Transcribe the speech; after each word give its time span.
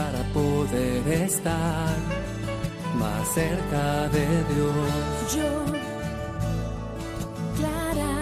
Para 0.00 0.22
poder 0.32 1.06
estar 1.08 1.94
más 2.96 3.34
cerca 3.34 4.08
de 4.08 4.26
Dios. 4.50 5.36
Yo, 5.36 5.50
Clara. 7.56 8.14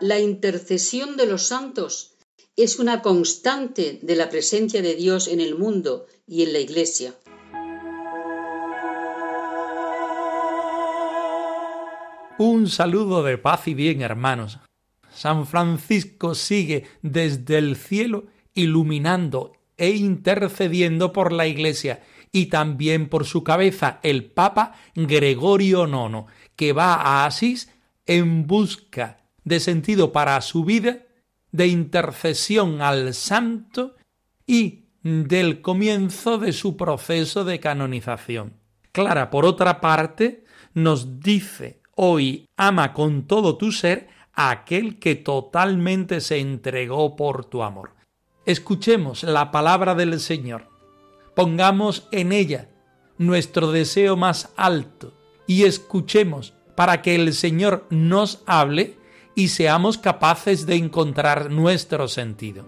La 0.00 0.18
intercesión 0.20 1.16
de 1.16 1.26
los 1.26 1.44
santos 1.44 2.16
es 2.56 2.78
una 2.78 3.00
constante 3.00 3.98
de 4.02 4.16
la 4.16 4.28
presencia 4.28 4.82
de 4.82 4.94
Dios 4.96 5.28
en 5.28 5.40
el 5.40 5.54
mundo 5.54 6.06
y 6.26 6.42
en 6.42 6.52
la 6.52 6.58
Iglesia. 6.58 7.14
Un 12.38 12.68
saludo 12.68 13.22
de 13.22 13.38
paz 13.38 13.66
y 13.66 13.72
bien, 13.72 14.02
hermanos. 14.02 14.58
San 15.10 15.46
Francisco 15.46 16.34
sigue 16.34 16.84
desde 17.00 17.56
el 17.56 17.76
cielo 17.76 18.26
iluminando 18.52 19.54
e 19.78 19.90
intercediendo 19.90 21.14
por 21.14 21.32
la 21.32 21.46
Iglesia 21.46 22.02
y 22.32 22.46
también 22.46 23.08
por 23.08 23.24
su 23.24 23.42
cabeza, 23.42 24.00
el 24.02 24.26
Papa 24.26 24.74
Gregorio 24.94 25.86
IX, 25.86 26.30
que 26.56 26.74
va 26.74 26.94
a 26.94 27.24
Asís 27.24 27.72
en 28.04 28.46
busca 28.46 29.24
de 29.44 29.58
sentido 29.58 30.12
para 30.12 30.38
su 30.42 30.62
vida, 30.64 31.06
de 31.52 31.68
intercesión 31.68 32.82
al 32.82 33.14
santo 33.14 33.96
y 34.46 34.84
del 35.02 35.62
comienzo 35.62 36.36
de 36.36 36.52
su 36.52 36.76
proceso 36.76 37.44
de 37.44 37.60
canonización. 37.60 38.52
Clara, 38.92 39.30
por 39.30 39.46
otra 39.46 39.80
parte, 39.80 40.44
nos 40.74 41.20
dice 41.20 41.80
hoy 41.96 42.46
ama 42.56 42.92
con 42.92 43.26
todo 43.26 43.56
tu 43.56 43.72
ser 43.72 44.08
a 44.32 44.50
aquel 44.50 44.98
que 44.98 45.16
totalmente 45.16 46.20
se 46.20 46.38
entregó 46.38 47.16
por 47.16 47.46
tu 47.46 47.62
amor. 47.62 47.94
Escuchemos 48.44 49.24
la 49.24 49.50
palabra 49.50 49.94
del 49.94 50.20
Señor. 50.20 50.68
Pongamos 51.34 52.06
en 52.12 52.32
ella 52.32 52.68
nuestro 53.18 53.72
deseo 53.72 54.16
más 54.16 54.52
alto 54.56 55.14
y 55.46 55.64
escuchemos 55.64 56.52
para 56.76 57.02
que 57.02 57.14
el 57.14 57.32
Señor 57.32 57.86
nos 57.90 58.42
hable 58.46 58.98
y 59.34 59.48
seamos 59.48 59.98
capaces 59.98 60.66
de 60.66 60.76
encontrar 60.76 61.50
nuestro 61.50 62.08
sentido. 62.08 62.66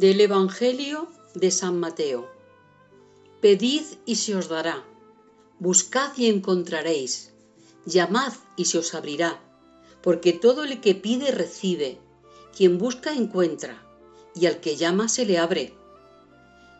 Del 0.00 0.20
Evangelio 0.20 1.08
de 1.34 1.50
San 1.50 1.80
Mateo. 1.80 2.30
Pedid 3.40 3.82
y 4.06 4.14
se 4.14 4.36
os 4.36 4.48
dará, 4.48 4.84
buscad 5.58 6.16
y 6.16 6.28
encontraréis, 6.28 7.32
llamad 7.84 8.32
y 8.56 8.66
se 8.66 8.78
os 8.78 8.94
abrirá, 8.94 9.40
porque 10.00 10.32
todo 10.32 10.62
el 10.62 10.80
que 10.80 10.94
pide 10.94 11.32
recibe, 11.32 11.98
quien 12.56 12.78
busca 12.78 13.12
encuentra, 13.12 13.82
y 14.36 14.46
al 14.46 14.60
que 14.60 14.76
llama 14.76 15.08
se 15.08 15.26
le 15.26 15.36
abre. 15.36 15.74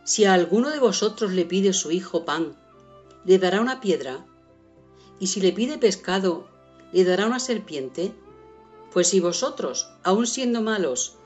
Si 0.05 0.23
a 0.23 0.33
alguno 0.33 0.69
de 0.69 0.79
vosotros 0.79 1.33
le 1.33 1.43
pide 1.43 1.73
su 1.73 1.91
hijo 1.91 2.23
pan, 2.23 2.57
¿le 3.25 3.37
dará 3.37 3.59
una 3.59 3.81
piedra? 3.81 4.25
¿Y 5.19 5.27
si 5.27 5.41
le 5.41 5.51
pide 5.51 5.77
pescado, 5.77 6.47
le 6.93 7.03
dará 7.03 7.27
una 7.27 7.41
serpiente? 7.41 8.13
Pues 8.93 9.09
si 9.09 9.19
vosotros, 9.19 9.89
aun 10.03 10.25
siendo 10.25 10.61
malos, 10.61 11.18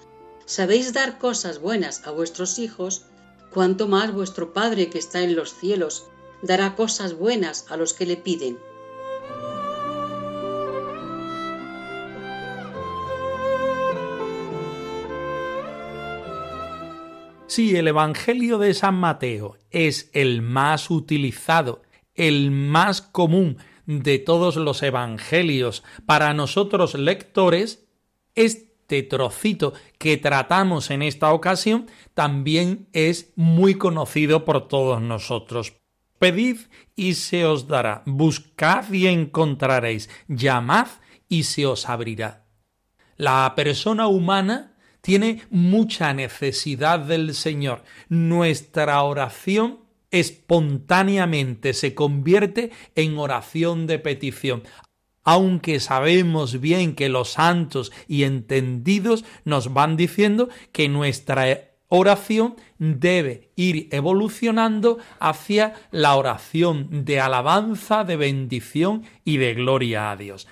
sabéis 0.45 0.93
dar 0.93 1.17
cosas 1.17 1.59
buenas 1.59 2.05
a 2.05 2.11
vuestros 2.11 2.59
hijos, 2.59 3.05
cuanto 3.51 3.87
más 3.87 4.13
vuestro 4.13 4.53
Padre 4.53 4.89
que 4.89 4.99
está 4.99 5.21
en 5.21 5.35
los 5.35 5.53
cielos 5.53 6.05
dará 6.41 6.75
cosas 6.75 7.13
buenas 7.15 7.65
a 7.69 7.77
los 7.77 7.93
que 7.93 8.05
le 8.05 8.17
piden. 8.17 8.57
Si 17.47 17.75
el 17.75 17.87
Evangelio 17.87 18.57
de 18.57 18.73
San 18.73 18.95
Mateo 18.95 19.57
es 19.69 20.09
el 20.13 20.41
más 20.41 20.89
utilizado, 20.89 21.83
el 22.15 22.49
más 22.49 23.03
común 23.03 23.57
de 23.85 24.17
todos 24.17 24.55
los 24.55 24.81
evangelios 24.81 25.83
para 26.07 26.33
nosotros 26.33 26.95
lectores, 26.95 27.85
este 28.83 29.01
trocito 29.01 29.73
que 29.97 30.17
tratamos 30.17 30.91
en 30.91 31.03
esta 31.03 31.31
ocasión 31.31 31.87
también 32.13 32.89
es 32.91 33.31
muy 33.37 33.75
conocido 33.75 34.43
por 34.43 34.67
todos 34.67 35.01
nosotros. 35.01 35.73
Pedid 36.19 36.57
y 36.93 37.13
se 37.13 37.45
os 37.45 37.67
dará, 37.67 38.03
buscad 38.05 38.91
y 38.91 39.07
encontraréis, 39.07 40.09
llamad 40.27 40.87
y 41.29 41.43
se 41.43 41.65
os 41.65 41.87
abrirá. 41.87 42.45
La 43.15 43.53
persona 43.55 44.07
humana 44.07 44.75
tiene 44.99 45.41
mucha 45.49 46.13
necesidad 46.13 46.99
del 46.99 47.33
Señor. 47.35 47.83
Nuestra 48.09 49.01
oración 49.01 49.79
espontáneamente 50.11 51.73
se 51.73 51.95
convierte 51.95 52.71
en 52.95 53.17
oración 53.17 53.87
de 53.87 53.99
petición. 53.99 54.63
Aunque 55.23 55.79
sabemos 55.79 56.59
bien 56.59 56.95
que 56.95 57.09
los 57.09 57.31
santos 57.31 57.91
y 58.07 58.23
entendidos 58.23 59.23
nos 59.45 59.73
van 59.73 59.95
diciendo 59.95 60.49
que 60.71 60.89
nuestra 60.89 61.73
oración 61.87 62.55
debe 62.79 63.51
ir 63.55 63.87
evolucionando 63.91 64.97
hacia 65.19 65.75
la 65.91 66.15
oración 66.15 67.05
de 67.05 67.19
alabanza, 67.19 68.03
de 68.03 68.17
bendición 68.17 69.03
y 69.23 69.37
de 69.37 69.53
gloria 69.53 70.11
a 70.11 70.17
Dios. 70.17 70.47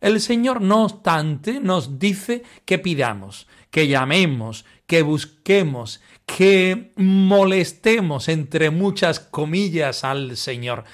El 0.00 0.20
Señor, 0.20 0.60
no 0.60 0.84
obstante, 0.84 1.60
nos 1.60 1.98
dice 1.98 2.42
que 2.66 2.78
pidamos, 2.78 3.46
que 3.70 3.88
llamemos, 3.88 4.66
que 4.86 5.02
busquemos, 5.02 6.02
que 6.26 6.92
molestemos 6.96 8.28
entre 8.28 8.70
muchas 8.70 9.20
comillas 9.20 10.04
al 10.04 10.36
Señor, 10.36 10.84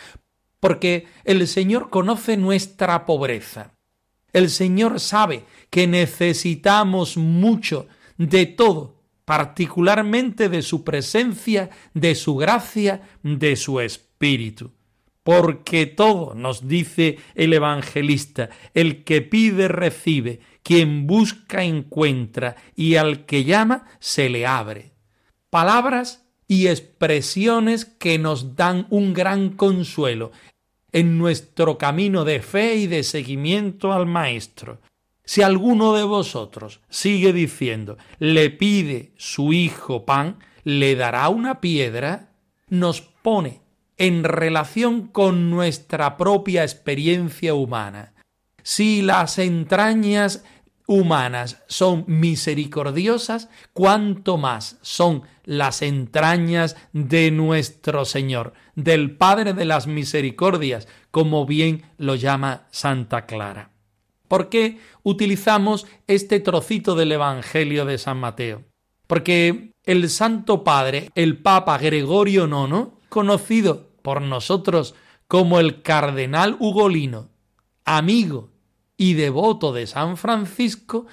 porque 0.61 1.07
el 1.25 1.47
Señor 1.49 1.91
conoce 1.91 2.37
nuestra 2.37 3.07
pobreza. 3.07 3.73
El 4.33 4.51
Señor 4.51 5.01
sabe 5.01 5.45
que 5.71 5.87
necesitamos 5.87 7.17
mucho 7.17 7.89
de 8.17 8.47
todo, 8.47 9.01
particularmente 9.25 10.49
de 10.49 10.63
su 10.63 10.85
presencia, 10.85 11.71
de 11.95 12.15
su 12.15 12.37
gracia, 12.37 13.03
de 13.23 13.57
su 13.57 13.81
espíritu. 13.81 14.71
Porque 15.23 15.87
todo, 15.87 16.35
nos 16.35 16.69
dice 16.69 17.19
el 17.35 17.53
evangelista, 17.53 18.51
el 18.75 19.05
que 19.05 19.23
pide 19.23 19.69
recibe, 19.69 20.41
quien 20.63 21.07
busca 21.07 21.63
encuentra 21.63 22.57
y 22.75 22.97
al 22.97 23.27
que 23.27 23.45
llama 23.45 23.87
se 23.99 24.29
le 24.29 24.47
abre. 24.47 24.93
Palabras 25.51 26.25
y 26.47 26.67
expresiones 26.67 27.85
que 27.85 28.19
nos 28.19 28.57
dan 28.57 28.87
un 28.91 29.13
gran 29.15 29.51
consuelo 29.51 30.33
en 30.93 31.19
nuestro 31.19 31.79
camino 31.79 32.25
de 32.25 32.41
fe 32.41 32.77
y 32.77 32.87
de 32.87 33.03
seguimiento 33.03 33.93
al 33.93 34.07
Maestro. 34.07 34.81
Si 35.25 35.43
alguno 35.43 35.95
de 35.95 36.05
vosotros 36.05 36.81
sigue 36.89 37.33
diciendo 37.33 37.97
le 38.19 38.51
pide 38.51 39.13
su 39.17 39.53
hijo 39.53 40.05
pan, 40.05 40.39
le 40.65 40.97
dará 40.97 41.29
una 41.29 41.61
piedra, 41.61 42.33
nos 42.69 43.01
pone 43.01 43.61
en 43.97 44.25
relación 44.25 45.09
con 45.09 45.51
nuestra 45.51 46.17
propia 46.17 46.63
experiencia 46.63 47.55
humana 47.55 48.15
si 48.63 49.03
las 49.03 49.39
entrañas 49.39 50.45
humanas 50.91 51.63
son 51.69 52.03
misericordiosas, 52.09 53.49
cuánto 53.73 54.39
más 54.39 54.77
son 54.83 55.23
las 55.45 55.83
entrañas 55.83 56.77
de 56.93 57.31
nuestro 57.31 58.05
Señor, 58.05 58.55
del 58.75 59.17
Padre 59.17 59.53
de 59.53 59.67
las 59.67 59.87
Misericordias, 59.87 60.89
como 61.13 61.47
bien 61.47 61.85
lo 61.97 62.17
llama 62.17 62.67
Santa 62.73 63.25
Clara. 63.27 63.71
¿Por 64.27 64.49
qué 64.49 64.81
utilizamos 65.05 65.87
este 66.09 66.41
trocito 66.41 66.97
del 66.97 67.13
Evangelio 67.13 67.85
de 67.85 67.97
San 67.97 68.19
Mateo? 68.19 68.65
Porque 69.07 69.75
el 69.85 70.11
Santo 70.11 70.65
Padre, 70.65 71.11
el 71.15 71.39
Papa 71.39 71.79
Gregorio 71.79 72.47
IX, 72.47 72.89
conocido 73.09 73.91
por 74.03 74.23
nosotros 74.23 74.97
como 75.29 75.61
el 75.61 75.83
Cardenal 75.83 76.57
Ugolino, 76.59 77.29
amigo 77.85 78.50
y 79.01 79.15
devoto 79.15 79.73
de 79.73 79.87
San 79.87 80.19
Francisco, 80.19 81.07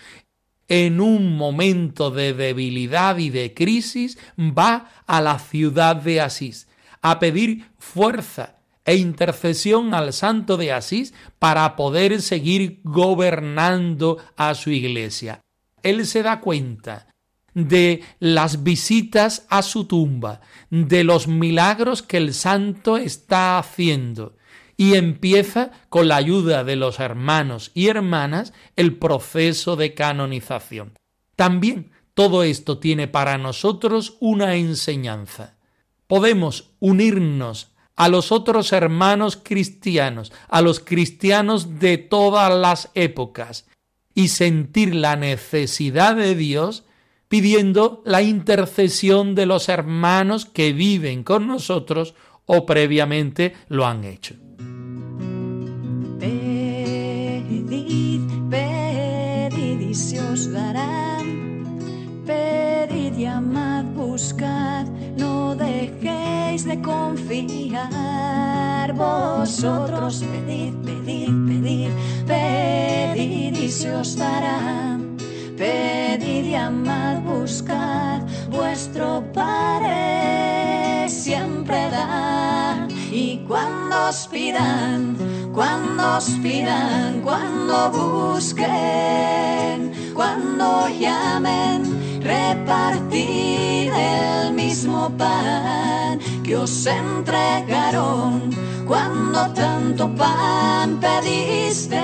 en 0.67 0.99
un 0.99 1.37
momento 1.37 2.11
de 2.11 2.33
debilidad 2.33 3.17
y 3.17 3.29
de 3.29 3.53
crisis 3.53 4.17
va 4.37 4.89
a 5.07 5.21
la 5.21 5.39
ciudad 5.39 5.95
de 5.95 6.19
Asís 6.19 6.67
a 7.01 7.17
pedir 7.17 7.71
fuerza 7.79 8.57
e 8.83 8.97
intercesión 8.97 9.93
al 9.93 10.11
santo 10.11 10.57
de 10.57 10.73
Asís 10.73 11.13
para 11.39 11.77
poder 11.77 12.21
seguir 12.21 12.81
gobernando 12.83 14.17
a 14.35 14.53
su 14.53 14.69
iglesia. 14.71 15.39
Él 15.81 16.05
se 16.05 16.23
da 16.23 16.41
cuenta 16.41 17.07
de 17.53 18.03
las 18.19 18.63
visitas 18.63 19.45
a 19.49 19.61
su 19.61 19.85
tumba, 19.85 20.41
de 20.69 21.05
los 21.05 21.29
milagros 21.29 22.03
que 22.03 22.17
el 22.17 22.33
santo 22.33 22.97
está 22.97 23.57
haciendo, 23.57 24.35
y 24.77 24.93
empieza 24.93 25.71
con 25.89 26.07
la 26.07 26.17
ayuda 26.17 26.63
de 26.63 26.75
los 26.75 26.99
hermanos 26.99 27.71
y 27.73 27.87
hermanas 27.87 28.53
el 28.75 28.95
proceso 28.97 29.75
de 29.75 29.95
canonización. 29.95 30.93
También 31.35 31.91
todo 32.13 32.43
esto 32.43 32.77
tiene 32.77 33.07
para 33.07 33.37
nosotros 33.39 34.17
una 34.19 34.55
enseñanza. 34.55 35.57
Podemos 36.05 36.71
unirnos 36.79 37.73
a 37.95 38.07
los 38.07 38.31
otros 38.31 38.71
hermanos 38.71 39.39
cristianos, 39.43 40.31
a 40.47 40.61
los 40.61 40.79
cristianos 40.79 41.79
de 41.79 41.97
todas 41.97 42.53
las 42.53 42.91
épocas, 42.93 43.65
y 44.13 44.29
sentir 44.29 44.95
la 44.95 45.15
necesidad 45.15 46.15
de 46.15 46.33
Dios 46.33 46.85
pidiendo 47.27 48.01
la 48.05 48.21
intercesión 48.21 49.35
de 49.35 49.45
los 49.45 49.69
hermanos 49.69 50.45
que 50.45 50.73
viven 50.73 51.23
con 51.23 51.45
nosotros 51.45 52.15
o 52.45 52.65
previamente 52.65 53.53
lo 53.67 53.85
han 53.85 54.03
hecho. 54.05 54.46
Vosotros 68.97 70.23
pedid, 70.23 70.73
pedid, 70.83 71.29
pedid, 71.47 71.91
pedid 72.25 73.55
y 73.55 73.69
se 73.69 73.93
os 73.93 74.17
dará. 74.17 74.97
Pedid, 75.55 76.51
llamad, 76.51 77.21
buscad, 77.21 78.23
vuestro 78.49 79.23
Padre 79.33 81.07
siempre 81.07 81.89
da. 81.89 82.87
Y 83.11 83.37
cuando 83.47 84.07
os 84.09 84.27
pidan, 84.27 85.15
cuando 85.53 86.17
os 86.17 86.29
pidan, 86.41 87.21
cuando 87.21 87.91
busquen, 87.91 89.93
cuando 90.13 90.89
llamen, 90.89 92.19
repartid 92.21 93.93
el 93.93 94.53
mismo 94.77 95.09
pan 95.17 96.19
que 96.43 96.55
os 96.55 96.85
entregaron 96.85 98.51
cuando 98.85 99.51
tanto 99.55 100.07
pan 100.15 100.99
pedisteis, 100.99 101.97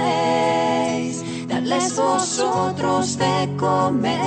dadles 1.47 1.95
vosotros 1.95 3.15
de 3.19 3.55
comer. 3.57 4.23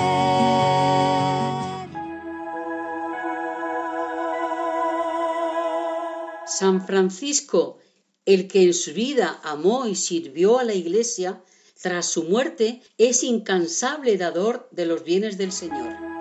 San 6.46 6.86
Francisco, 6.86 7.78
el 8.24 8.46
que 8.46 8.62
en 8.62 8.74
su 8.74 8.92
vida 8.92 9.40
amó 9.42 9.88
y 9.88 9.96
sirvió 9.96 10.60
a 10.60 10.64
la 10.64 10.74
Iglesia, 10.74 11.42
tras 11.82 12.06
su 12.06 12.22
muerte 12.22 12.80
es 12.96 13.24
incansable 13.24 14.16
dador 14.16 14.68
de 14.70 14.86
los 14.86 15.02
bienes 15.02 15.36
del 15.36 15.50
Señor. 15.50 16.15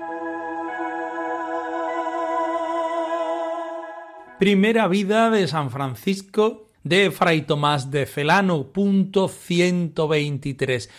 Primera 4.40 4.90
vida 4.90 5.30
de 5.30 5.48
San 5.48 5.72
Francisco 5.72 6.70
de 6.84 7.10
Fray 7.10 7.44
Tomás 7.44 7.90
de 7.90 8.06
Celano, 8.06 8.68
punto 8.74 9.30
123. 9.30 10.90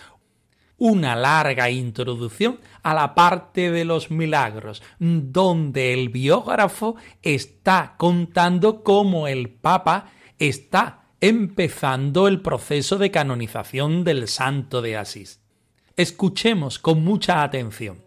Una 0.78 1.14
larga 1.14 1.68
introducción 1.68 2.58
a 2.82 2.94
la 2.94 3.14
parte 3.14 3.70
de 3.70 3.84
los 3.84 4.10
milagros, 4.10 4.82
donde 4.98 5.92
el 5.92 6.08
biógrafo 6.08 6.96
está 7.20 7.94
contando 7.98 8.82
cómo 8.82 9.28
el 9.28 9.50
Papa 9.50 10.12
está 10.38 11.04
empezando 11.20 12.28
el 12.28 12.40
proceso 12.40 12.96
de 12.96 13.10
canonización 13.10 14.02
del 14.02 14.28
Santo 14.28 14.80
de 14.80 14.96
Asís. 14.96 15.42
Escuchemos 15.94 16.78
con 16.78 17.04
mucha 17.04 17.42
atención. 17.42 17.98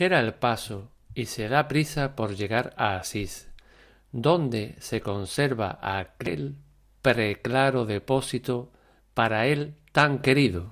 Aligera 0.00 0.20
el 0.20 0.32
paso 0.32 0.88
y 1.14 1.26
se 1.26 1.50
da 1.50 1.68
prisa 1.68 2.16
por 2.16 2.34
llegar 2.34 2.72
a 2.78 2.96
Asís, 2.96 3.50
donde 4.12 4.74
se 4.78 5.02
conserva 5.02 5.78
aquel 5.82 6.56
preclaro 7.02 7.84
depósito 7.84 8.72
para 9.12 9.44
él 9.44 9.74
tan 9.92 10.20
querido. 10.20 10.70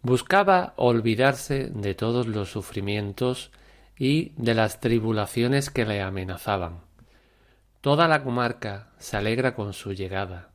Buscaba 0.00 0.72
olvidarse 0.76 1.66
de 1.74 1.94
todos 1.94 2.26
los 2.26 2.48
sufrimientos 2.48 3.50
y 3.98 4.32
de 4.38 4.54
las 4.54 4.80
tribulaciones 4.80 5.68
que 5.68 5.84
le 5.84 6.00
amenazaban. 6.00 6.80
Toda 7.82 8.08
la 8.08 8.24
comarca 8.24 8.92
se 8.96 9.18
alegra 9.18 9.54
con 9.54 9.74
su 9.74 9.92
llegada. 9.92 10.52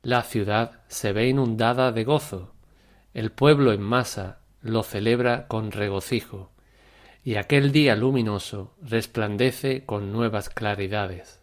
La 0.00 0.22
ciudad 0.22 0.80
se 0.88 1.12
ve 1.12 1.28
inundada 1.28 1.92
de 1.92 2.04
gozo. 2.04 2.54
El 3.12 3.30
pueblo 3.30 3.74
en 3.74 3.82
masa 3.82 4.38
lo 4.62 4.82
celebra 4.82 5.48
con 5.48 5.70
regocijo. 5.70 6.52
Y 7.24 7.36
aquel 7.36 7.70
día 7.70 7.94
luminoso 7.94 8.74
resplandece 8.82 9.84
con 9.84 10.12
nuevas 10.12 10.48
claridades. 10.48 11.40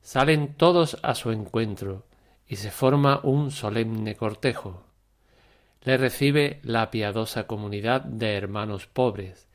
Salen 0.00 0.54
todos 0.54 0.98
a 1.02 1.16
su 1.16 1.32
encuentro 1.32 2.06
y 2.46 2.56
se 2.56 2.70
forma 2.70 3.20
un 3.24 3.50
solemne 3.50 4.14
cortejo. 4.14 4.84
Le 5.82 5.96
recibe 5.96 6.60
la 6.62 6.90
piadosa 6.92 7.48
comunidad 7.48 8.02
de 8.02 8.34
hermanos 8.34 8.86
pobres, 8.86 9.48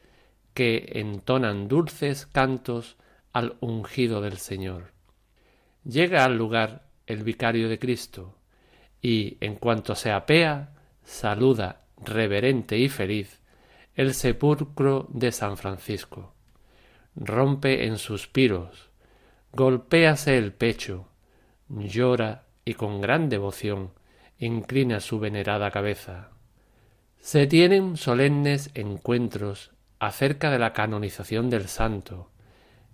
que 0.54 0.92
entonan 0.96 1.70
dulces 1.70 2.26
cantos 2.26 2.98
al 3.32 3.56
ungido 3.62 4.20
del 4.20 4.38
Señor. 4.38 4.92
Llega 5.86 6.26
al 6.26 6.38
lugar 6.38 6.84
el 7.08 7.24
vicario 7.24 7.70
de 7.70 7.80
Cristo, 7.80 8.36
y 9.02 9.38
en 9.40 9.56
cuanto 9.56 9.96
se 9.96 10.12
apea, 10.12 10.74
saluda 11.04 11.86
reverente 12.04 12.78
y 12.78 12.90
feliz 12.90 13.41
el 13.96 14.14
sepulcro 14.14 15.08
de 15.10 15.32
San 15.32 15.58
Francisco. 15.58 16.34
Rompe 17.16 17.86
en 17.86 17.98
suspiros, 17.98 18.90
golpéase 19.52 20.38
el 20.38 20.54
pecho, 20.54 21.08
llora 21.68 22.46
y 22.64 22.74
con 22.76 23.02
gran 23.02 23.30
devoción 23.30 23.92
inclina 24.40 25.00
su 25.00 25.20
venerada 25.20 25.72
cabeza. 25.72 26.30
Se 27.20 27.48
tienen 27.48 27.98
solemnes 27.98 28.72
encuentros 28.74 29.72
acerca 30.00 30.50
de 30.50 30.58
la 30.58 30.74
canonización 30.74 31.50
del 31.50 31.68
santo, 31.68 32.32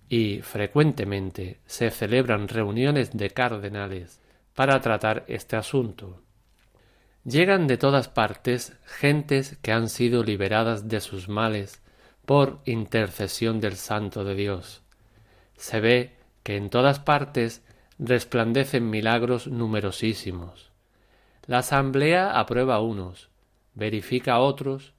y 0.10 0.42
frecuentemente 0.42 1.60
se 1.66 1.92
celebran 1.92 2.48
reuniones 2.48 3.16
de 3.16 3.30
cardenales 3.30 4.22
para 4.56 4.80
tratar 4.82 5.26
este 5.28 5.56
asunto. 5.56 6.24
Llegan 7.28 7.68
de 7.68 7.78
todas 7.78 8.08
partes 8.08 8.78
gentes 8.86 9.58
que 9.62 9.74
han 9.74 9.90
sido 9.90 10.24
liberadas 10.24 10.88
de 10.88 11.02
sus 11.02 11.28
males 11.28 11.82
por 12.26 12.62
intercesión 12.64 13.60
del 13.60 13.76
Santo 13.76 14.24
de 14.24 14.34
Dios. 14.34 14.82
Se 15.58 15.82
ve 15.82 16.16
que 16.44 16.56
en 16.56 16.70
todas 16.70 17.00
partes 17.00 17.66
resplandecen 18.00 18.90
milagros 18.90 19.48
numerosísimos. 19.48 20.72
La 21.48 21.58
asamblea 21.58 22.40
aprueba 22.40 22.80
unos, 22.80 23.30
verifica 23.74 24.40
otros, 24.40 24.94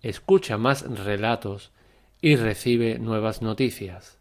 escucha 0.00 0.56
más 0.56 0.88
relatos 0.88 1.70
y 2.22 2.36
recibe 2.36 2.98
nuevas 2.98 3.42
noticias. 3.42 4.18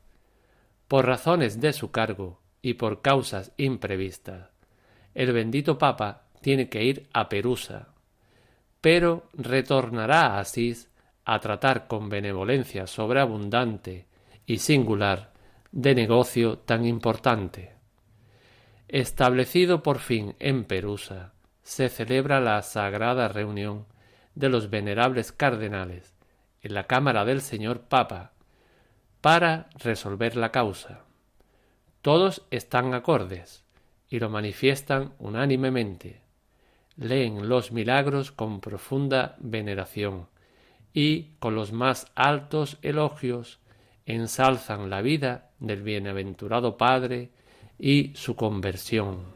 Por 0.89 1.05
razones 1.05 1.61
de 1.61 1.71
su 1.71 1.91
cargo 1.91 2.41
y 2.61 2.73
por 2.73 3.01
causas 3.01 3.53
imprevistas, 3.55 4.49
el 5.13 5.31
bendito 5.31 5.77
Papa 5.77 6.22
tiene 6.43 6.69
que 6.69 6.83
ir 6.83 7.09
a 7.13 7.27
Perusa, 7.27 7.87
pero 8.81 9.23
retornará 9.33 10.27
a 10.27 10.39
Asís 10.39 10.91
a 11.25 11.39
tratar 11.39 11.87
con 11.87 12.09
benevolencia 12.09 12.85
sobreabundante 12.85 14.05
y 14.45 14.59
singular 14.59 15.33
de 15.71 15.95
negocio 15.95 16.59
tan 16.59 16.85
importante. 16.85 17.73
Establecido 18.87 19.81
por 19.81 19.97
fin 19.97 20.35
en 20.39 20.65
Perusa, 20.65 21.33
se 21.63 21.89
celebra 21.89 22.39
la 22.39 22.61
sagrada 22.61 23.27
reunión 23.27 23.87
de 24.35 24.49
los 24.49 24.69
venerables 24.69 25.31
cardenales 25.31 26.13
en 26.61 26.73
la 26.73 26.83
Cámara 26.83 27.25
del 27.25 27.41
Señor 27.41 27.81
Papa 27.81 28.33
para 29.21 29.69
resolver 29.75 30.35
la 30.35 30.51
causa. 30.51 31.05
Todos 32.01 32.45
están 32.51 32.93
acordes 32.93 33.63
y 34.09 34.19
lo 34.19 34.29
manifiestan 34.29 35.13
unánimemente. 35.19 36.22
Leen 36.97 37.49
los 37.49 37.71
milagros 37.71 38.31
con 38.31 38.59
profunda 38.59 39.35
veneración 39.39 40.27
y 40.93 41.31
con 41.39 41.55
los 41.55 41.71
más 41.71 42.11
altos 42.15 42.77
elogios 42.81 43.59
ensalzan 44.05 44.89
la 44.89 45.01
vida 45.01 45.49
del 45.59 45.81
bienaventurado 45.81 46.77
Padre 46.77 47.31
y 47.79 48.11
su 48.15 48.35
conversión. 48.35 49.33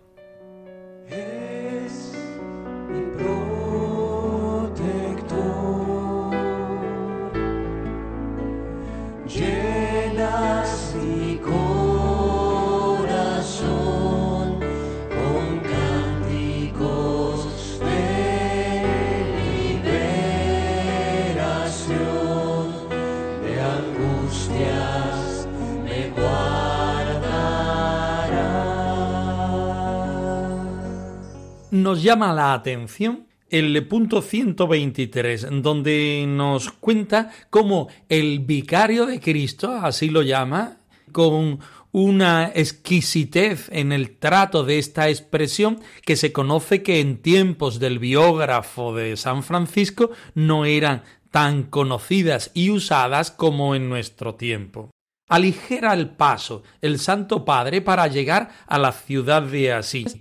Nos 31.88 32.04
llama 32.04 32.34
la 32.34 32.52
atención 32.52 33.28
el 33.50 33.88
punto 33.88 34.22
123, 34.22 35.48
donde 35.62 36.26
nos 36.28 36.70
cuenta 36.70 37.32
cómo 37.50 37.88
el 38.10 38.40
vicario 38.40 39.06
de 39.06 39.22
Cristo, 39.22 39.72
así 39.72 40.10
lo 40.10 40.22
llama, 40.22 40.80
con 41.14 41.62
una 41.94 42.52
exquisitez 42.54 43.70
en 43.72 43.94
el 43.94 44.18
trato 44.18 44.66
de 44.66 44.80
esta 44.80 45.08
expresión 45.08 45.80
que 46.06 46.18
se 46.18 46.34
conoce 46.34 46.84
que 46.84 47.00
en 47.00 47.22
tiempos 47.22 47.80
del 47.80 48.00
biógrafo 48.00 48.94
de 48.94 49.16
San 49.16 49.42
Francisco 49.42 50.12
no 50.36 50.66
eran 50.66 51.04
tan 51.32 51.64
conocidas 51.64 52.52
y 52.54 52.70
usadas 52.70 53.32
como 53.32 53.76
en 53.76 53.88
nuestro 53.88 54.36
tiempo. 54.36 54.92
Aligera 55.30 55.94
el 55.94 56.10
paso 56.10 56.64
el 56.82 57.00
Santo 57.00 57.46
Padre 57.46 57.82
para 57.82 58.08
llegar 58.08 58.50
a 58.68 58.78
la 58.78 58.92
ciudad 58.92 59.44
de 59.44 59.72
Asís 59.72 60.18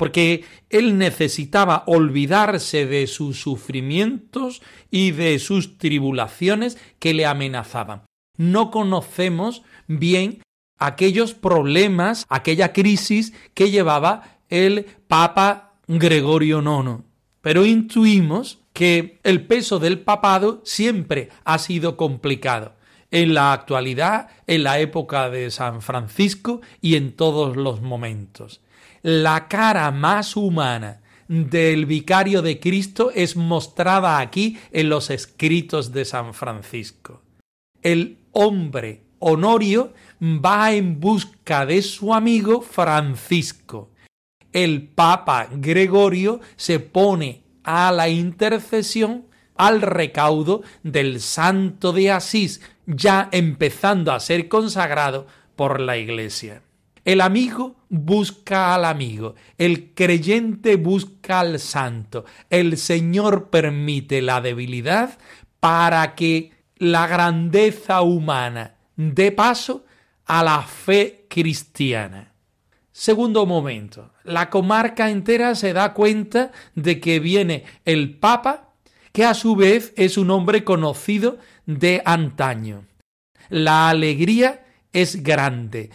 porque 0.00 0.46
él 0.70 0.96
necesitaba 0.96 1.84
olvidarse 1.86 2.86
de 2.86 3.06
sus 3.06 3.38
sufrimientos 3.38 4.62
y 4.90 5.10
de 5.10 5.38
sus 5.38 5.76
tribulaciones 5.76 6.78
que 6.98 7.12
le 7.12 7.26
amenazaban. 7.26 8.04
No 8.38 8.70
conocemos 8.70 9.60
bien 9.88 10.42
aquellos 10.78 11.34
problemas, 11.34 12.24
aquella 12.30 12.72
crisis 12.72 13.34
que 13.52 13.70
llevaba 13.70 14.38
el 14.48 14.86
Papa 15.06 15.74
Gregorio 15.86 16.62
IX. 16.62 17.04
Pero 17.42 17.66
intuimos 17.66 18.60
que 18.72 19.20
el 19.22 19.46
peso 19.46 19.78
del 19.78 20.00
papado 20.00 20.62
siempre 20.64 21.28
ha 21.44 21.58
sido 21.58 21.98
complicado 21.98 22.72
en 23.10 23.34
la 23.34 23.52
actualidad, 23.52 24.28
en 24.46 24.62
la 24.62 24.78
época 24.80 25.28
de 25.28 25.50
San 25.50 25.82
Francisco 25.82 26.62
y 26.80 26.94
en 26.94 27.14
todos 27.14 27.54
los 27.54 27.82
momentos 27.82 28.62
la 29.02 29.48
cara 29.48 29.90
más 29.90 30.36
humana 30.36 31.00
del 31.28 31.86
vicario 31.86 32.42
de 32.42 32.58
Cristo 32.58 33.12
es 33.14 33.36
mostrada 33.36 34.18
aquí 34.18 34.58
en 34.72 34.88
los 34.88 35.10
escritos 35.10 35.92
de 35.92 36.04
San 36.04 36.34
Francisco. 36.34 37.22
El 37.82 38.18
hombre 38.32 39.02
Honorio 39.20 39.92
va 40.22 40.72
en 40.72 40.98
busca 40.98 41.66
de 41.66 41.82
su 41.82 42.12
amigo 42.14 42.62
Francisco. 42.62 43.90
El 44.52 44.88
Papa 44.88 45.48
Gregorio 45.52 46.40
se 46.56 46.80
pone 46.80 47.42
a 47.62 47.92
la 47.92 48.08
intercesión 48.08 49.26
al 49.56 49.82
recaudo 49.82 50.62
del 50.82 51.20
santo 51.20 51.92
de 51.92 52.10
Asís, 52.10 52.62
ya 52.86 53.28
empezando 53.30 54.10
a 54.10 54.20
ser 54.20 54.48
consagrado 54.48 55.26
por 55.54 55.80
la 55.80 55.98
Iglesia. 55.98 56.62
El 57.04 57.20
amigo 57.20 57.76
busca 57.88 58.74
al 58.74 58.84
amigo, 58.84 59.34
el 59.56 59.94
creyente 59.94 60.76
busca 60.76 61.40
al 61.40 61.58
santo, 61.58 62.24
el 62.50 62.76
Señor 62.76 63.48
permite 63.48 64.20
la 64.20 64.40
debilidad 64.40 65.18
para 65.60 66.14
que 66.14 66.52
la 66.76 67.06
grandeza 67.06 68.02
humana 68.02 68.76
dé 68.96 69.32
paso 69.32 69.84
a 70.26 70.42
la 70.42 70.62
fe 70.62 71.26
cristiana. 71.28 72.32
Segundo 72.92 73.46
momento, 73.46 74.12
la 74.24 74.50
comarca 74.50 75.10
entera 75.10 75.54
se 75.54 75.72
da 75.72 75.94
cuenta 75.94 76.52
de 76.74 77.00
que 77.00 77.18
viene 77.18 77.64
el 77.84 78.18
Papa, 78.18 78.74
que 79.12 79.24
a 79.24 79.34
su 79.34 79.56
vez 79.56 79.94
es 79.96 80.18
un 80.18 80.30
hombre 80.30 80.64
conocido 80.64 81.38
de 81.64 82.02
antaño. 82.04 82.84
La 83.48 83.88
alegría 83.88 84.66
es 84.92 85.22
grande, 85.22 85.90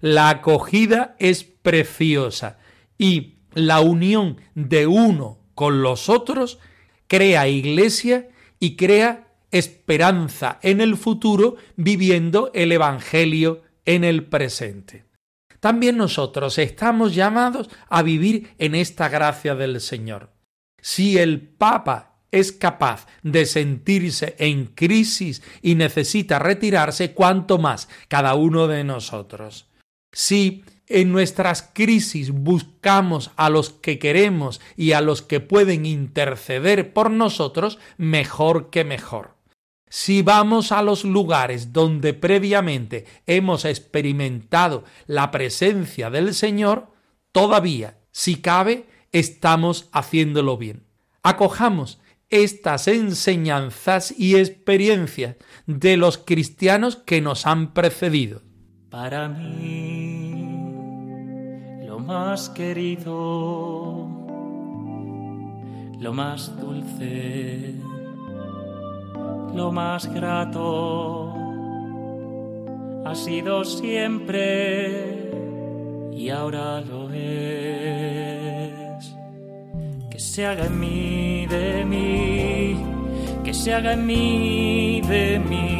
la 0.00 0.28
acogida 0.28 1.16
es 1.18 1.44
preciosa 1.44 2.58
y 2.98 3.38
la 3.52 3.80
unión 3.80 4.38
de 4.54 4.86
uno 4.86 5.38
con 5.54 5.82
los 5.82 6.08
otros 6.08 6.58
crea 7.06 7.48
iglesia 7.48 8.28
y 8.58 8.76
crea 8.76 9.28
esperanza 9.50 10.58
en 10.62 10.80
el 10.80 10.96
futuro 10.96 11.56
viviendo 11.76 12.50
el 12.54 12.72
Evangelio 12.72 13.62
en 13.84 14.04
el 14.04 14.24
presente. 14.24 15.04
También 15.58 15.96
nosotros 15.96 16.56
estamos 16.58 17.14
llamados 17.14 17.68
a 17.88 18.02
vivir 18.02 18.54
en 18.58 18.74
esta 18.74 19.08
gracia 19.08 19.54
del 19.54 19.80
Señor. 19.80 20.30
Si 20.80 21.18
el 21.18 21.40
Papa 21.40 22.10
es 22.30 22.52
capaz 22.52 23.06
de 23.22 23.44
sentirse 23.44 24.36
en 24.38 24.66
crisis 24.66 25.42
y 25.60 25.74
necesita 25.74 26.38
retirarse, 26.38 27.12
cuanto 27.12 27.58
más 27.58 27.88
cada 28.08 28.34
uno 28.34 28.68
de 28.68 28.84
nosotros. 28.84 29.69
Si 30.12 30.64
en 30.86 31.12
nuestras 31.12 31.70
crisis 31.72 32.32
buscamos 32.32 33.30
a 33.36 33.48
los 33.48 33.70
que 33.70 33.98
queremos 33.98 34.60
y 34.76 34.92
a 34.92 35.00
los 35.00 35.22
que 35.22 35.38
pueden 35.40 35.86
interceder 35.86 36.92
por 36.92 37.10
nosotros, 37.10 37.78
mejor 37.96 38.70
que 38.70 38.84
mejor. 38.84 39.36
Si 39.88 40.22
vamos 40.22 40.72
a 40.72 40.82
los 40.82 41.04
lugares 41.04 41.72
donde 41.72 42.14
previamente 42.14 43.06
hemos 43.26 43.64
experimentado 43.64 44.84
la 45.06 45.30
presencia 45.30 46.10
del 46.10 46.34
Señor, 46.34 46.88
todavía, 47.32 47.98
si 48.12 48.36
cabe, 48.36 48.86
estamos 49.12 49.88
haciéndolo 49.92 50.56
bien. 50.56 50.84
Acojamos 51.22 52.00
estas 52.30 52.86
enseñanzas 52.86 54.14
y 54.16 54.36
experiencias 54.36 55.36
de 55.66 55.96
los 55.96 56.18
cristianos 56.18 56.96
que 56.96 57.20
nos 57.20 57.46
han 57.46 57.74
precedido. 57.74 58.42
Para 58.90 59.28
mí, 59.28 59.89
más 62.10 62.50
querido, 62.50 64.08
lo 66.00 66.12
más 66.12 66.60
dulce, 66.60 67.76
lo 69.54 69.70
más 69.70 70.12
grato, 70.12 71.32
ha 73.04 73.14
sido 73.14 73.64
siempre 73.64 75.30
y 76.12 76.30
ahora 76.30 76.80
lo 76.80 77.12
es. 77.12 79.14
Que 80.10 80.18
se 80.18 80.46
haga 80.46 80.66
en 80.66 80.80
mí 80.80 81.46
de 81.46 81.84
mí, 81.84 82.76
que 83.44 83.54
se 83.54 83.72
haga 83.72 83.92
en 83.92 84.04
mí 84.04 85.00
de 85.02 85.38
mí 85.38 85.79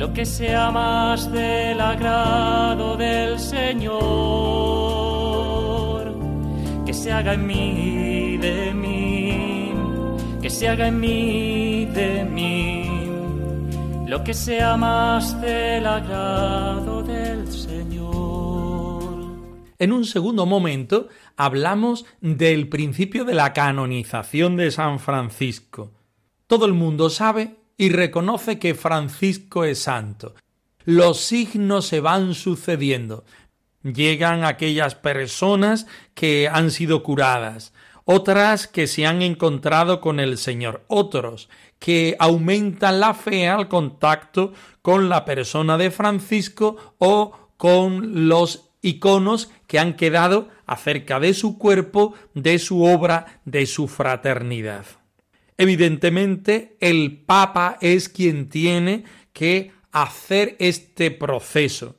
lo 0.00 0.12
que 0.14 0.24
sea 0.24 0.70
más 0.70 1.30
del 1.30 1.78
agrado 1.78 2.96
del 2.96 3.38
Señor, 3.38 4.00
que 6.86 6.94
se 6.94 7.12
haga 7.12 7.34
en 7.34 7.46
mí, 7.46 8.38
de 8.38 8.72
mí, 8.72 9.74
que 10.40 10.48
se 10.48 10.68
haga 10.70 10.88
en 10.88 10.98
mí, 11.00 11.84
de 11.84 12.24
mí, 12.24 13.10
lo 14.06 14.24
que 14.24 14.32
sea 14.32 14.78
más 14.78 15.38
del 15.42 15.86
agrado 15.86 17.02
del 17.02 17.46
Señor. 17.52 19.02
En 19.78 19.92
un 19.92 20.06
segundo 20.06 20.46
momento 20.46 21.08
hablamos 21.36 22.06
del 22.22 22.70
principio 22.70 23.26
de 23.26 23.34
la 23.34 23.52
canonización 23.52 24.56
de 24.56 24.70
San 24.70 24.98
Francisco. 24.98 25.92
Todo 26.46 26.64
el 26.64 26.72
mundo 26.72 27.10
sabe 27.10 27.59
y 27.80 27.88
reconoce 27.88 28.58
que 28.58 28.74
Francisco 28.74 29.64
es 29.64 29.84
santo. 29.84 30.34
Los 30.84 31.22
signos 31.22 31.86
se 31.86 32.00
van 32.00 32.34
sucediendo. 32.34 33.24
Llegan 33.82 34.44
aquellas 34.44 34.94
personas 34.94 35.86
que 36.12 36.46
han 36.46 36.72
sido 36.72 37.02
curadas, 37.02 37.72
otras 38.04 38.66
que 38.66 38.86
se 38.86 39.06
han 39.06 39.22
encontrado 39.22 40.02
con 40.02 40.20
el 40.20 40.36
Señor, 40.36 40.84
otros 40.88 41.48
que 41.78 42.16
aumentan 42.18 43.00
la 43.00 43.14
fe 43.14 43.48
al 43.48 43.68
contacto 43.68 44.52
con 44.82 45.08
la 45.08 45.24
persona 45.24 45.78
de 45.78 45.90
Francisco 45.90 46.96
o 46.98 47.32
con 47.56 48.28
los 48.28 48.72
iconos 48.82 49.50
que 49.66 49.78
han 49.78 49.94
quedado 49.94 50.48
acerca 50.66 51.18
de 51.18 51.32
su 51.32 51.56
cuerpo, 51.56 52.12
de 52.34 52.58
su 52.58 52.84
obra, 52.84 53.40
de 53.46 53.64
su 53.64 53.88
fraternidad. 53.88 54.99
Evidentemente, 55.60 56.78
el 56.80 57.18
Papa 57.18 57.76
es 57.82 58.08
quien 58.08 58.48
tiene 58.48 59.04
que 59.34 59.72
hacer 59.92 60.56
este 60.58 61.10
proceso 61.10 61.96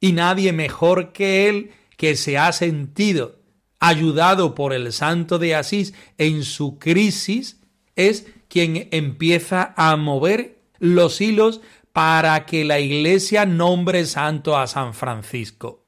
y 0.00 0.12
nadie 0.12 0.54
mejor 0.54 1.12
que 1.12 1.46
él 1.50 1.72
que 1.98 2.16
se 2.16 2.38
ha 2.38 2.50
sentido 2.52 3.38
ayudado 3.80 4.54
por 4.54 4.72
el 4.72 4.94
santo 4.94 5.38
de 5.38 5.54
Asís 5.54 5.92
en 6.16 6.42
su 6.42 6.78
crisis 6.78 7.60
es 7.96 8.28
quien 8.48 8.88
empieza 8.92 9.74
a 9.76 9.94
mover 9.96 10.62
los 10.78 11.20
hilos 11.20 11.60
para 11.92 12.46
que 12.46 12.64
la 12.64 12.80
Iglesia 12.80 13.44
nombre 13.44 14.06
santo 14.06 14.56
a 14.56 14.66
San 14.66 14.94
Francisco. 14.94 15.84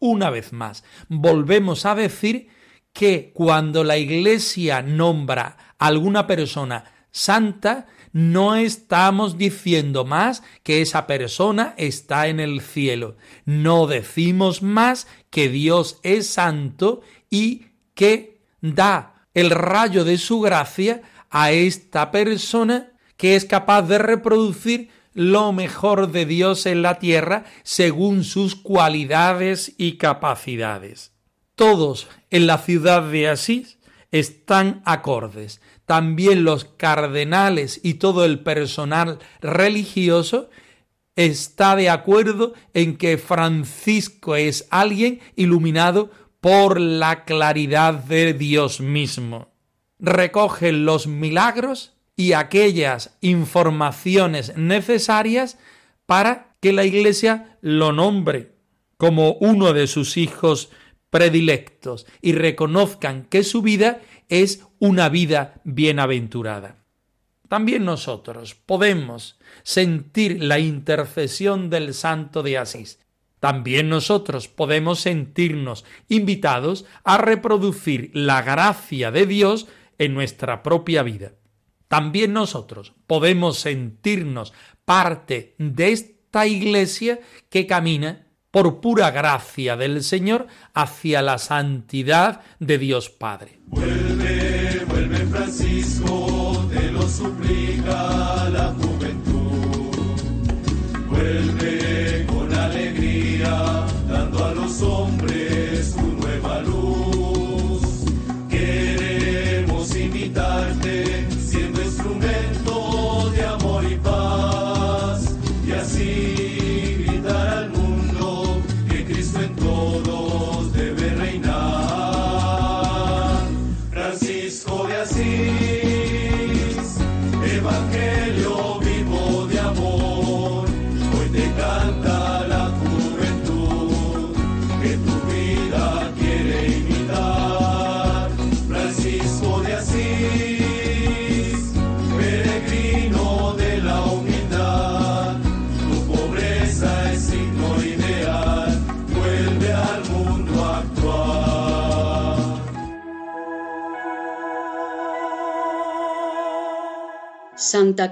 Una 0.00 0.28
vez 0.28 0.52
más, 0.52 0.82
volvemos 1.08 1.86
a 1.86 1.94
decir 1.94 2.48
que 2.94 3.32
cuando 3.34 3.84
la 3.84 3.98
Iglesia 3.98 4.80
nombra 4.80 5.58
a 5.78 5.86
alguna 5.86 6.26
persona 6.26 6.84
santa, 7.10 7.88
no 8.12 8.54
estamos 8.54 9.36
diciendo 9.36 10.04
más 10.04 10.44
que 10.62 10.80
esa 10.80 11.06
persona 11.06 11.74
está 11.76 12.28
en 12.28 12.38
el 12.38 12.60
cielo. 12.60 13.16
No 13.44 13.88
decimos 13.88 14.62
más 14.62 15.08
que 15.30 15.48
Dios 15.48 15.98
es 16.04 16.28
santo 16.28 17.02
y 17.28 17.66
que 17.94 18.40
da 18.60 19.26
el 19.34 19.50
rayo 19.50 20.04
de 20.04 20.16
su 20.16 20.40
gracia 20.40 21.02
a 21.30 21.50
esta 21.50 22.12
persona 22.12 22.92
que 23.16 23.34
es 23.34 23.44
capaz 23.44 23.82
de 23.82 23.98
reproducir 23.98 24.90
lo 25.14 25.52
mejor 25.52 26.12
de 26.12 26.26
Dios 26.26 26.66
en 26.66 26.82
la 26.82 27.00
tierra 27.00 27.44
según 27.64 28.22
sus 28.22 28.54
cualidades 28.54 29.74
y 29.78 29.96
capacidades. 29.96 31.13
Todos 31.54 32.08
en 32.30 32.46
la 32.46 32.58
ciudad 32.58 33.02
de 33.02 33.28
Asís 33.28 33.78
están 34.10 34.82
acordes 34.84 35.60
también 35.86 36.44
los 36.44 36.64
cardenales 36.64 37.80
y 37.82 37.94
todo 37.94 38.24
el 38.24 38.40
personal 38.40 39.18
religioso 39.40 40.48
está 41.16 41.76
de 41.76 41.90
acuerdo 41.90 42.54
en 42.72 42.96
que 42.96 43.18
Francisco 43.18 44.34
es 44.34 44.66
alguien 44.70 45.20
iluminado 45.36 46.10
por 46.40 46.80
la 46.80 47.24
claridad 47.24 47.94
de 47.94 48.34
Dios 48.34 48.80
mismo. 48.80 49.52
Recoge 49.98 50.72
los 50.72 51.06
milagros 51.06 51.92
y 52.16 52.32
aquellas 52.32 53.16
informaciones 53.20 54.56
necesarias 54.56 55.58
para 56.06 56.54
que 56.60 56.72
la 56.72 56.84
Iglesia 56.84 57.58
lo 57.60 57.92
nombre 57.92 58.52
como 58.96 59.32
uno 59.34 59.72
de 59.72 59.86
sus 59.86 60.16
hijos 60.16 60.70
predilectos 61.14 62.08
y 62.20 62.32
reconozcan 62.32 63.26
que 63.26 63.44
su 63.44 63.62
vida 63.62 64.00
es 64.28 64.64
una 64.80 65.08
vida 65.08 65.60
bienaventurada. 65.62 66.84
También 67.48 67.84
nosotros 67.84 68.56
podemos 68.56 69.38
sentir 69.62 70.42
la 70.42 70.58
intercesión 70.58 71.70
del 71.70 71.94
Santo 71.94 72.42
de 72.42 72.58
Asís. 72.58 72.98
También 73.38 73.88
nosotros 73.88 74.48
podemos 74.48 74.98
sentirnos 75.02 75.84
invitados 76.08 76.84
a 77.04 77.16
reproducir 77.16 78.10
la 78.12 78.42
gracia 78.42 79.12
de 79.12 79.26
Dios 79.26 79.68
en 79.98 80.14
nuestra 80.14 80.64
propia 80.64 81.04
vida. 81.04 81.34
También 81.86 82.32
nosotros 82.32 82.92
podemos 83.06 83.58
sentirnos 83.60 84.52
parte 84.84 85.54
de 85.58 85.92
esta 85.92 86.48
iglesia 86.48 87.20
que 87.50 87.68
camina 87.68 88.26
por 88.54 88.80
pura 88.80 89.10
gracia 89.10 89.76
del 89.76 90.04
Señor 90.04 90.46
hacia 90.74 91.22
la 91.22 91.38
santidad 91.38 92.42
de 92.60 92.78
Dios 92.78 93.10
Padre. 93.10 93.58
Francisco, 95.28 96.64
te 96.72 96.92
lo 96.92 97.02
suplica 97.02 98.48
la 98.50 98.72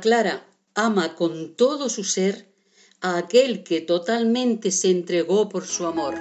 Clara 0.00 0.44
ama 0.74 1.14
con 1.14 1.54
todo 1.54 1.88
su 1.88 2.04
ser 2.04 2.52
a 3.00 3.18
aquel 3.18 3.62
que 3.62 3.80
totalmente 3.80 4.70
se 4.70 4.90
entregó 4.90 5.48
por 5.48 5.66
su 5.66 5.86
amor. 5.86 6.14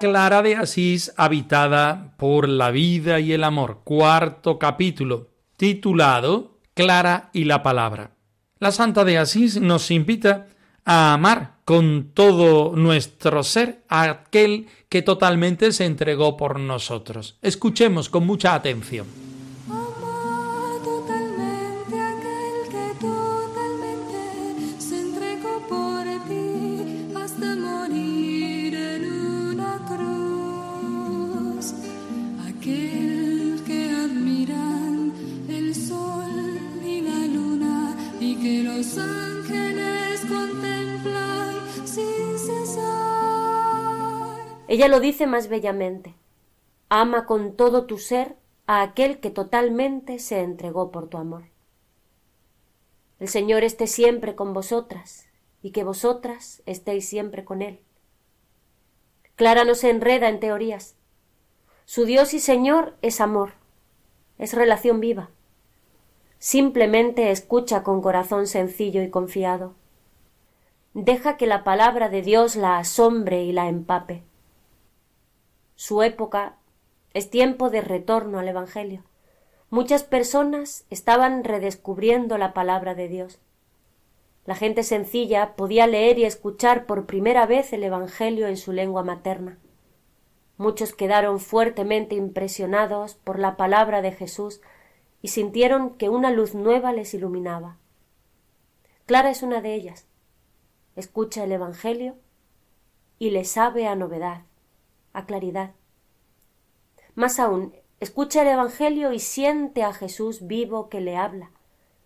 Clara 0.00 0.42
de 0.42 0.56
Asís, 0.56 1.12
habitada 1.16 2.14
por 2.16 2.48
la 2.48 2.72
vida 2.72 3.20
y 3.20 3.32
el 3.32 3.44
amor. 3.44 3.82
Cuarto 3.84 4.58
capítulo, 4.58 5.30
titulado 5.56 6.58
Clara 6.74 7.30
y 7.32 7.44
la 7.44 7.62
palabra. 7.62 8.16
La 8.58 8.72
Santa 8.72 9.04
de 9.04 9.18
Asís 9.18 9.60
nos 9.60 9.92
invita 9.92 10.48
a 10.84 11.12
amar 11.12 11.58
con 11.72 12.10
todo 12.12 12.76
nuestro 12.76 13.42
ser 13.42 13.82
a 13.88 14.02
aquel 14.02 14.66
que 14.90 15.00
totalmente 15.00 15.72
se 15.72 15.86
entregó 15.86 16.36
por 16.36 16.60
nosotros. 16.60 17.38
Escuchemos 17.40 18.10
con 18.10 18.26
mucha 18.26 18.54
atención. 18.54 19.06
Ella 44.72 44.88
lo 44.88 45.00
dice 45.00 45.26
más 45.26 45.48
bellamente. 45.48 46.14
Ama 46.88 47.26
con 47.26 47.56
todo 47.56 47.84
tu 47.84 47.98
ser 47.98 48.36
a 48.66 48.80
aquel 48.80 49.20
que 49.20 49.28
totalmente 49.28 50.18
se 50.18 50.40
entregó 50.40 50.90
por 50.90 51.08
tu 51.08 51.18
amor. 51.18 51.42
El 53.20 53.28
Señor 53.28 53.64
esté 53.64 53.86
siempre 53.86 54.34
con 54.34 54.54
vosotras 54.54 55.26
y 55.60 55.72
que 55.72 55.84
vosotras 55.84 56.62
estéis 56.64 57.06
siempre 57.06 57.44
con 57.44 57.60
Él. 57.60 57.80
Clara 59.36 59.64
no 59.64 59.74
se 59.74 59.90
enreda 59.90 60.30
en 60.30 60.40
teorías. 60.40 60.96
Su 61.84 62.06
Dios 62.06 62.32
y 62.32 62.40
Señor 62.40 62.96
es 63.02 63.20
amor, 63.20 63.52
es 64.38 64.54
relación 64.54 65.00
viva. 65.00 65.28
Simplemente 66.38 67.30
escucha 67.30 67.82
con 67.82 68.00
corazón 68.00 68.46
sencillo 68.46 69.02
y 69.02 69.10
confiado. 69.10 69.74
Deja 70.94 71.36
que 71.36 71.46
la 71.46 71.62
palabra 71.62 72.08
de 72.08 72.22
Dios 72.22 72.56
la 72.56 72.78
asombre 72.78 73.44
y 73.44 73.52
la 73.52 73.68
empape. 73.68 74.22
Su 75.74 76.02
época 76.02 76.56
es 77.14 77.30
tiempo 77.30 77.70
de 77.70 77.80
retorno 77.80 78.38
al 78.38 78.48
Evangelio. 78.48 79.04
Muchas 79.70 80.02
personas 80.04 80.84
estaban 80.90 81.44
redescubriendo 81.44 82.38
la 82.38 82.52
palabra 82.52 82.94
de 82.94 83.08
Dios. 83.08 83.40
La 84.44 84.54
gente 84.54 84.82
sencilla 84.82 85.54
podía 85.54 85.86
leer 85.86 86.18
y 86.18 86.24
escuchar 86.24 86.84
por 86.86 87.06
primera 87.06 87.46
vez 87.46 87.72
el 87.72 87.84
Evangelio 87.84 88.48
en 88.48 88.56
su 88.56 88.72
lengua 88.72 89.02
materna. 89.02 89.58
Muchos 90.56 90.94
quedaron 90.94 91.40
fuertemente 91.40 92.14
impresionados 92.14 93.14
por 93.14 93.38
la 93.38 93.56
palabra 93.56 94.02
de 94.02 94.12
Jesús 94.12 94.60
y 95.22 95.28
sintieron 95.28 95.94
que 95.94 96.08
una 96.08 96.30
luz 96.30 96.54
nueva 96.54 96.92
les 96.92 97.14
iluminaba. 97.14 97.78
Clara 99.06 99.30
es 99.30 99.42
una 99.42 99.60
de 99.60 99.74
ellas. 99.74 100.06
Escucha 100.96 101.44
el 101.44 101.52
Evangelio 101.52 102.16
y 103.18 103.30
le 103.30 103.44
sabe 103.44 103.86
a 103.86 103.94
novedad, 103.94 104.42
a 105.12 105.26
claridad. 105.26 105.72
Más 107.14 107.38
aún, 107.38 107.74
escucha 108.00 108.42
el 108.42 108.48
Evangelio 108.48 109.12
y 109.12 109.18
siente 109.18 109.82
a 109.82 109.92
Jesús 109.92 110.46
vivo 110.46 110.88
que 110.88 111.00
le 111.00 111.16
habla, 111.16 111.50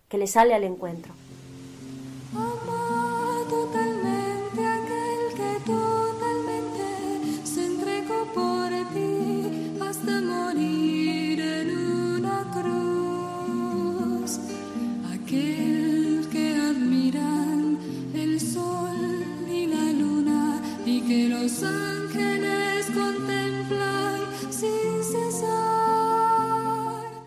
que 0.09 0.19
le 0.19 0.27
sale 0.27 0.55
al 0.55 0.65
encuentro. 0.65 1.13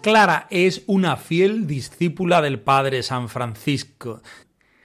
Clara 0.02 0.48
es 0.50 0.84
una 0.88 1.18
fiel 1.18 1.68
discípula 1.68 2.42
del 2.42 2.62
Padre 2.62 3.04
San 3.04 3.28
Francisco. 3.28 4.22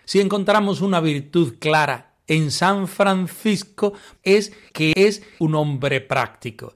Si 0.04 0.20
encontramos 0.20 0.80
una 0.80 1.00
virtud 1.00 1.54
clara 1.60 2.16
en 2.26 2.50
San 2.50 2.88
Francisco 2.88 3.92
es 4.24 4.52
que 4.72 4.92
es 4.96 5.22
un 5.38 5.54
hombre 5.54 6.00
práctico. 6.00 6.74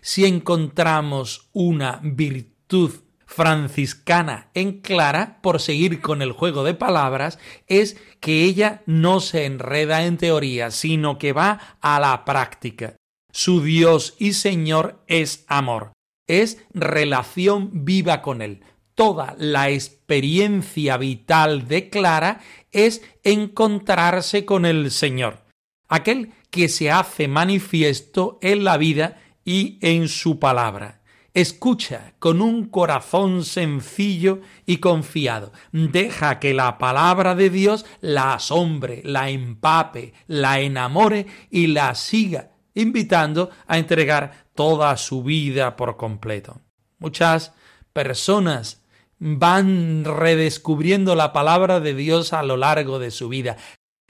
Si 0.00 0.24
encontramos 0.24 1.48
una 1.52 2.00
virtud 2.02 2.92
franciscana 3.26 4.50
en 4.54 4.80
Clara, 4.80 5.40
por 5.42 5.60
seguir 5.60 6.00
con 6.00 6.22
el 6.22 6.30
juego 6.30 6.62
de 6.62 6.74
palabras, 6.74 7.40
es 7.66 7.96
que 8.20 8.44
ella 8.44 8.82
no 8.86 9.18
se 9.18 9.46
enreda 9.46 10.04
en 10.04 10.16
teoría, 10.16 10.70
sino 10.70 11.18
que 11.18 11.32
va 11.32 11.76
a 11.80 11.98
la 11.98 12.24
práctica. 12.24 12.94
Su 13.32 13.62
Dios 13.62 14.14
y 14.18 14.32
Señor 14.32 15.02
es 15.06 15.44
amor, 15.48 15.92
es 16.30 16.58
relación 16.72 17.84
viva 17.84 18.22
con 18.22 18.42
Él. 18.42 18.62
Toda 18.94 19.34
la 19.38 19.70
experiencia 19.70 20.96
vital 20.96 21.66
de 21.66 21.88
Clara 21.88 22.40
es 22.70 23.02
encontrarse 23.24 24.44
con 24.44 24.64
el 24.66 24.90
Señor, 24.90 25.44
aquel 25.88 26.32
que 26.50 26.68
se 26.68 26.90
hace 26.90 27.26
manifiesto 27.26 28.38
en 28.42 28.64
la 28.64 28.76
vida 28.76 29.18
y 29.44 29.78
en 29.80 30.08
su 30.08 30.38
palabra. 30.38 31.00
Escucha 31.32 32.14
con 32.18 32.42
un 32.42 32.66
corazón 32.66 33.44
sencillo 33.44 34.40
y 34.66 34.78
confiado. 34.78 35.52
Deja 35.70 36.40
que 36.40 36.54
la 36.54 36.76
palabra 36.76 37.36
de 37.36 37.50
Dios 37.50 37.86
la 38.00 38.34
asombre, 38.34 39.00
la 39.04 39.30
empape, 39.30 40.12
la 40.26 40.60
enamore 40.60 41.26
y 41.48 41.68
la 41.68 41.94
siga, 41.94 42.50
invitando 42.80 43.50
a 43.66 43.78
entregar 43.78 44.46
toda 44.54 44.96
su 44.96 45.22
vida 45.22 45.76
por 45.76 45.96
completo. 45.96 46.60
Muchas 46.98 47.52
personas 47.92 48.82
van 49.18 50.04
redescubriendo 50.04 51.14
la 51.14 51.32
palabra 51.32 51.80
de 51.80 51.94
Dios 51.94 52.32
a 52.32 52.42
lo 52.42 52.56
largo 52.56 52.98
de 52.98 53.10
su 53.10 53.28
vida. 53.28 53.56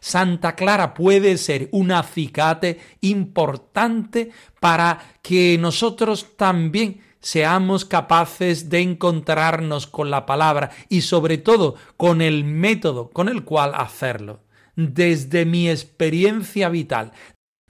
Santa 0.01 0.55
Clara 0.55 0.95
puede 0.95 1.37
ser 1.37 1.69
un 1.73 1.93
acicate 1.93 2.81
importante 3.01 4.31
para 4.61 4.99
que 5.23 5.59
nosotros 5.59 6.37
también 6.37 7.03
seamos 7.21 7.85
capaces 7.85 8.71
de 8.71 8.81
encontrarnos 8.81 9.87
con 9.87 10.11
la 10.11 10.25
palabra 10.25 10.71
y 10.89 11.03
sobre 11.03 11.37
todo 11.39 11.75
con 11.97 12.23
el 12.23 12.45
método 12.45 13.11
con 13.11 13.29
el 13.29 13.45
cual 13.45 13.73
hacerlo. 13.75 14.41
Desde 14.75 15.45
mi 15.45 15.69
experiencia 15.69 16.71
vital, 16.71 17.13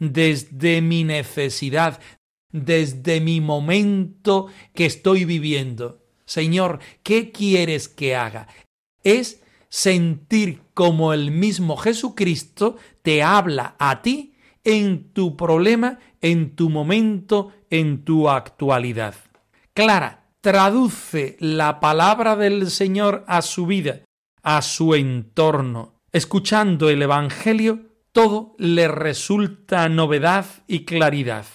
desde 0.01 0.81
mi 0.81 1.05
necesidad, 1.05 2.01
desde 2.51 3.21
mi 3.21 3.41
momento 3.41 4.49
que 4.75 4.87
estoy 4.87 5.25
viviendo. 5.25 6.03
Señor, 6.25 6.81
¿qué 7.05 7.31
quieres 7.31 7.89
que 7.89 8.17
haga? 8.17 8.49
Es 9.05 9.43
sentir 9.69 10.63
como 10.75 11.13
el 11.13 11.31
mismo 11.31 11.77
Jesucristo 11.77 12.77
te 13.03 13.23
habla 13.23 13.77
a 13.79 14.03
ti 14.03 14.35
en 14.65 15.13
tu 15.13 15.37
problema, 15.37 15.99
en 16.21 16.57
tu 16.57 16.69
momento, 16.69 17.53
en 17.71 18.05
tu 18.05 18.29
actualidad. 18.29 19.15
Clara, 19.73 20.27
traduce 20.41 21.37
la 21.41 21.81
palabra 21.81 22.37
del 22.37 22.71
Señor 22.71 23.25
a 23.27 23.43
su 23.43 23.67
vida, 23.67 24.01
a 24.43 24.63
su 24.63 24.95
entorno. 24.95 25.95
Escuchando 26.13 26.91
el 26.91 27.03
Evangelio, 27.03 27.89
todo 28.12 28.55
le 28.59 28.88
resulta 28.88 29.88
novedad 29.88 30.46
y 30.66 30.85
claridad. 30.85 31.46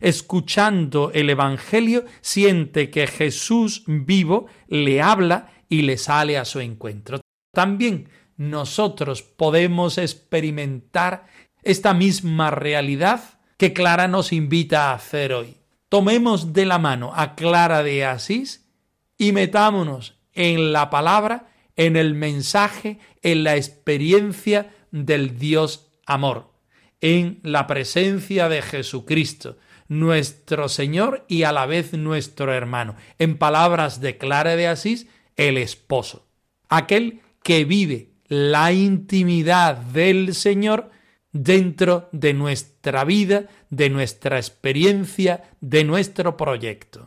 Escuchando 0.00 1.10
el 1.14 1.30
Evangelio, 1.30 2.04
siente 2.20 2.90
que 2.90 3.06
Jesús 3.06 3.84
vivo 3.86 4.46
le 4.68 5.00
habla 5.00 5.52
y 5.68 5.82
le 5.82 5.96
sale 5.96 6.38
a 6.38 6.44
su 6.44 6.60
encuentro. 6.60 7.20
También 7.52 8.08
nosotros 8.36 9.22
podemos 9.22 9.98
experimentar 9.98 11.26
esta 11.62 11.94
misma 11.94 12.50
realidad 12.50 13.40
que 13.56 13.72
Clara 13.72 14.06
nos 14.06 14.32
invita 14.32 14.90
a 14.90 14.94
hacer 14.94 15.32
hoy. 15.32 15.56
Tomemos 15.88 16.52
de 16.52 16.66
la 16.66 16.78
mano 16.78 17.12
a 17.14 17.34
Clara 17.34 17.82
de 17.82 18.04
Asís 18.04 18.68
y 19.16 19.32
metámonos 19.32 20.18
en 20.34 20.72
la 20.72 20.90
palabra, 20.90 21.48
en 21.74 21.96
el 21.96 22.14
mensaje, 22.14 22.98
en 23.22 23.44
la 23.44 23.56
experiencia 23.56 24.74
del 24.90 25.38
Dios 25.38 25.85
amor, 26.06 26.52
en 27.00 27.40
la 27.42 27.66
presencia 27.66 28.48
de 28.48 28.62
Jesucristo, 28.62 29.58
nuestro 29.88 30.68
Señor 30.68 31.24
y 31.28 31.42
a 31.42 31.52
la 31.52 31.66
vez 31.66 31.92
nuestro 31.92 32.52
hermano. 32.52 32.96
En 33.18 33.38
palabras 33.38 34.00
de 34.00 34.16
Clara 34.16 34.56
de 34.56 34.66
Asís, 34.68 35.06
el 35.36 35.58
esposo. 35.58 36.26
Aquel 36.68 37.20
que 37.42 37.64
vive 37.64 38.10
la 38.28 38.72
intimidad 38.72 39.76
del 39.76 40.34
Señor 40.34 40.90
dentro 41.32 42.08
de 42.12 42.34
nuestra 42.34 43.04
vida, 43.04 43.46
de 43.70 43.90
nuestra 43.90 44.38
experiencia, 44.38 45.44
de 45.60 45.84
nuestro 45.84 46.36
proyecto. 46.36 47.06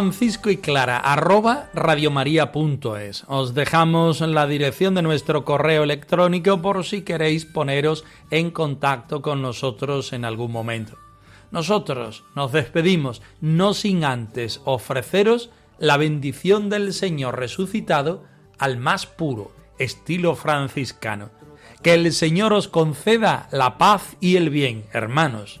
Francisco 0.00 0.48
y 0.48 0.56
Clara, 0.56 0.96
arroba 0.96 1.68
radiomaria.es. 1.74 3.24
Os 3.28 3.52
dejamos 3.52 4.22
la 4.22 4.46
dirección 4.46 4.94
de 4.94 5.02
nuestro 5.02 5.44
correo 5.44 5.82
electrónico 5.82 6.62
por 6.62 6.86
si 6.86 7.02
queréis 7.02 7.44
poneros 7.44 8.06
en 8.30 8.50
contacto 8.50 9.20
con 9.20 9.42
nosotros 9.42 10.14
en 10.14 10.24
algún 10.24 10.52
momento. 10.52 10.96
Nosotros 11.50 12.24
nos 12.34 12.50
despedimos, 12.50 13.20
no 13.42 13.74
sin 13.74 14.04
antes 14.04 14.62
ofreceros 14.64 15.50
la 15.78 15.98
bendición 15.98 16.70
del 16.70 16.94
Señor 16.94 17.38
resucitado 17.38 18.24
al 18.58 18.78
más 18.78 19.04
puro 19.04 19.52
estilo 19.78 20.34
franciscano. 20.34 21.28
Que 21.82 21.92
el 21.92 22.10
Señor 22.14 22.54
os 22.54 22.68
conceda 22.68 23.50
la 23.52 23.76
paz 23.76 24.16
y 24.18 24.36
el 24.36 24.48
bien, 24.48 24.86
hermanos. 24.94 25.60